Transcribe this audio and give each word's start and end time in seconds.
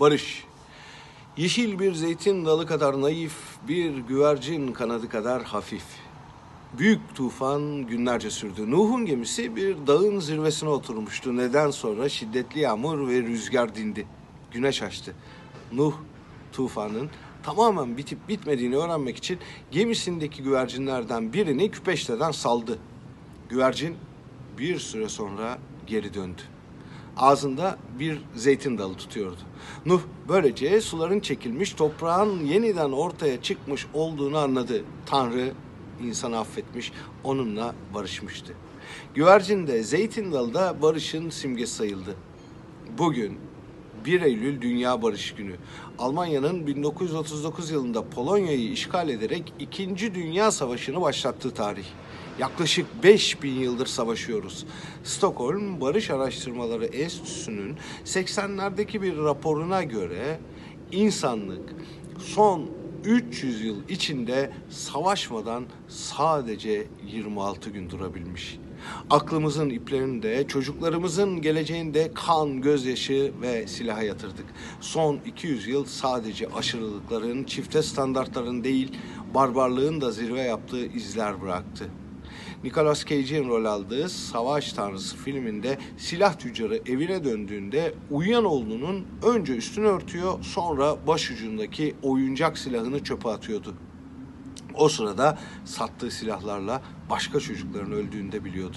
Barış. 0.00 0.44
Yeşil 1.36 1.78
bir 1.78 1.94
zeytin 1.94 2.44
dalı 2.44 2.66
kadar 2.66 3.00
naif, 3.00 3.34
bir 3.68 3.96
güvercin 3.96 4.72
kanadı 4.72 5.08
kadar 5.08 5.42
hafif. 5.42 5.84
Büyük 6.78 7.14
tufan 7.14 7.86
günlerce 7.86 8.30
sürdü. 8.30 8.70
Nuh'un 8.70 9.06
gemisi 9.06 9.56
bir 9.56 9.76
dağın 9.86 10.18
zirvesine 10.18 10.68
oturmuştu. 10.68 11.36
Neden 11.36 11.70
sonra 11.70 12.08
şiddetli 12.08 12.60
yağmur 12.60 13.08
ve 13.08 13.22
rüzgar 13.22 13.74
dindi. 13.74 14.06
Güneş 14.52 14.82
açtı. 14.82 15.14
Nuh 15.72 15.94
tufanın 16.52 17.10
tamamen 17.42 17.96
bitip 17.96 18.28
bitmediğini 18.28 18.76
öğrenmek 18.76 19.16
için 19.16 19.38
gemisindeki 19.70 20.42
güvercinlerden 20.42 21.32
birini 21.32 21.70
küpeşteden 21.70 22.30
saldı. 22.30 22.78
Güvercin 23.48 23.96
bir 24.58 24.78
süre 24.78 25.08
sonra 25.08 25.58
geri 25.86 26.14
döndü. 26.14 26.53
Ağzında 27.16 27.78
bir 27.98 28.18
zeytin 28.34 28.78
dalı 28.78 28.94
tutuyordu. 28.94 29.40
Nuh 29.86 30.00
böylece 30.28 30.80
suların 30.80 31.20
çekilmiş, 31.20 31.72
toprağın 31.72 32.44
yeniden 32.44 32.92
ortaya 32.92 33.42
çıkmış 33.42 33.86
olduğunu 33.94 34.38
anladı. 34.38 34.84
Tanrı 35.06 35.52
insanı 36.02 36.38
affetmiş, 36.38 36.92
onunla 37.24 37.74
barışmıştı. 37.94 38.54
Güvercin 39.14 39.66
de 39.66 39.82
zeytin 39.82 40.32
dalı 40.32 40.54
da 40.54 40.82
barışın 40.82 41.30
simgesi 41.30 41.74
sayıldı. 41.74 42.14
Bugün 42.98 43.38
1 44.04 44.22
Eylül 44.22 44.60
Dünya 44.60 45.02
Barış 45.02 45.34
Günü. 45.34 45.56
Almanya'nın 45.98 46.66
1939 46.66 47.70
yılında 47.70 48.08
Polonya'yı 48.08 48.70
işgal 48.72 49.08
ederek 49.08 49.52
2. 49.58 50.14
Dünya 50.14 50.50
Savaşı'nı 50.50 51.00
başlattığı 51.00 51.50
tarih. 51.50 51.84
Yaklaşık 52.38 52.86
5000 53.02 53.50
yıldır 53.50 53.86
savaşıyoruz. 53.86 54.66
Stockholm 55.04 55.80
Barış 55.80 56.10
Araştırmaları 56.10 56.84
Enstitüsü'nün 56.84 57.76
80'lerdeki 58.04 59.02
bir 59.02 59.16
raporuna 59.16 59.82
göre 59.82 60.38
insanlık 60.92 61.74
son 62.18 62.70
300 63.04 63.64
yıl 63.64 63.88
içinde 63.88 64.52
savaşmadan 64.70 65.64
sadece 65.88 66.86
26 67.06 67.70
gün 67.70 67.90
durabilmiş. 67.90 68.58
Aklımızın 69.10 69.70
iplerinde, 69.70 70.46
çocuklarımızın 70.48 71.42
geleceğinde 71.42 72.10
kan, 72.14 72.60
gözyaşı 72.60 73.32
ve 73.42 73.66
silaha 73.66 74.02
yatırdık. 74.02 74.46
Son 74.80 75.18
200 75.26 75.66
yıl 75.66 75.84
sadece 75.84 76.48
aşırılıkların, 76.48 77.44
çifte 77.44 77.82
standartların 77.82 78.64
değil, 78.64 78.92
barbarlığın 79.34 80.00
da 80.00 80.10
zirve 80.10 80.40
yaptığı 80.40 80.86
izler 80.86 81.42
bıraktı. 81.42 81.84
Nicolas 82.64 83.04
Cage'in 83.04 83.48
rol 83.48 83.64
aldığı 83.64 84.08
Savaş 84.08 84.72
Tanrısı 84.72 85.16
filminde 85.16 85.78
silah 85.96 86.38
tüccarı 86.38 86.80
evine 86.86 87.24
döndüğünde 87.24 87.94
uyuyan 88.10 88.44
oğlunun 88.44 89.06
önce 89.22 89.52
üstünü 89.52 89.86
örtüyor 89.86 90.42
sonra 90.42 91.06
başucundaki 91.06 91.94
oyuncak 92.02 92.58
silahını 92.58 93.04
çöpe 93.04 93.28
atıyordu. 93.28 93.74
O 94.74 94.88
sırada 94.88 95.38
sattığı 95.64 96.10
silahlarla 96.10 96.82
başka 97.10 97.40
çocukların 97.40 97.92
öldüğünü 97.92 98.32
de 98.32 98.44
biliyordu. 98.44 98.76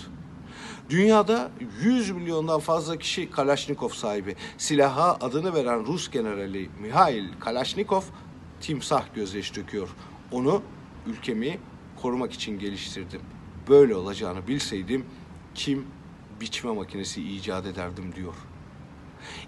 Dünyada 0.89 1.51
100 1.81 2.11
milyondan 2.11 2.59
fazla 2.59 2.97
kişi 2.97 3.31
Kalashnikov 3.31 3.89
sahibi. 3.89 4.35
Silaha 4.57 5.17
adını 5.21 5.53
veren 5.53 5.85
Rus 5.85 6.11
generali 6.11 6.69
Mihail 6.81 7.25
Kalashnikov 7.39 8.01
timsah 8.61 9.03
gözyaşı 9.15 9.55
döküyor. 9.55 9.89
Onu 10.31 10.61
ülkemi 11.07 11.59
korumak 12.01 12.33
için 12.33 12.59
geliştirdim. 12.59 13.21
Böyle 13.69 13.95
olacağını 13.95 14.47
bilseydim 14.47 15.05
kim 15.55 15.87
biçme 16.41 16.71
makinesi 16.71 17.35
icat 17.35 17.65
ederdim 17.65 18.15
diyor. 18.15 18.33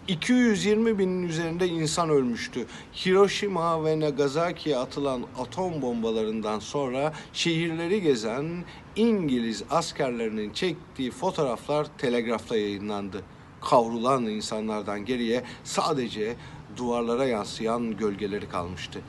220 0.08 1.00
binin 1.00 1.24
üzerinde 1.24 1.68
insan 1.68 2.10
ölmüştü. 2.10 2.66
Hiroşima 3.06 3.86
ve 3.86 4.00
Nagasaki'ye 4.00 4.78
atılan 4.78 5.22
atom 5.40 5.82
bombalarından 5.82 6.60
sonra 6.60 7.14
şehirleri 7.34 8.02
gezen 8.02 8.66
İngiliz 8.96 9.64
askerlerinin 9.70 10.54
çektiği 10.54 11.12
fotoğraflar 11.12 11.88
telegrafta 11.98 12.58
yayınlandı. 12.58 13.24
Kavrulan 13.62 14.26
insanlardan 14.26 15.06
geriye 15.06 15.44
sadece 15.64 16.36
duvarlara 16.78 17.26
yansıyan 17.26 17.98
gölgeleri 17.98 18.50
kalmıştı. 18.50 19.02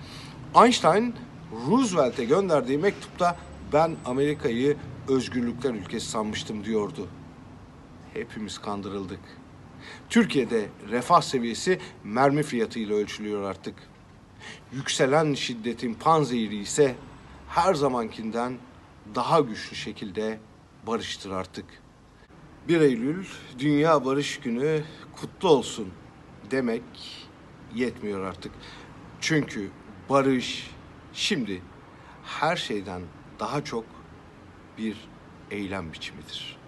Einstein 0.63 1.15
Roosevelt'e 1.69 2.25
gönderdiği 2.25 2.79
mektupta 2.79 3.37
ben 3.73 3.97
Amerika'yı 4.05 4.77
özgürlükler 5.09 5.75
ülkesi 5.75 6.07
sanmıştım 6.11 6.65
diyordu. 6.65 7.07
Hepimiz 8.15 8.59
kandırıldık. 8.59 9.40
Türkiye'de 10.09 10.69
refah 10.91 11.21
seviyesi 11.21 11.79
mermi 12.05 12.43
fiyatıyla 12.43 12.97
ölçülüyor 12.97 13.43
artık. 13.43 13.75
Yükselen 14.73 15.35
şiddetin 15.35 15.95
panzehiri 15.95 16.57
ise 16.57 16.95
her 17.49 17.75
zamankinden 17.75 18.59
daha 19.15 19.41
güçlü 19.41 19.77
şekilde 19.77 20.39
barıştır 20.87 21.31
artık. 21.31 21.65
1 22.69 22.81
Eylül 22.81 23.27
Dünya 23.59 24.05
Barış 24.05 24.41
Günü 24.41 24.83
kutlu 25.17 25.49
olsun 25.49 25.89
demek 26.51 26.83
yetmiyor 27.75 28.25
artık. 28.25 28.53
Çünkü 29.21 29.71
barış 30.09 30.71
şimdi 31.13 31.63
her 32.25 32.57
şeyden 32.57 33.03
daha 33.41 33.65
çok 33.65 33.85
bir 34.79 34.97
eylem 35.51 35.93
biçimidir. 35.93 36.60